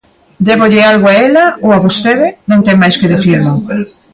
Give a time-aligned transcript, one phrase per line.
[0.47, 2.27] Débolle algo a ela ou a vostede?
[2.49, 3.51] Non ten máis que dicirmo.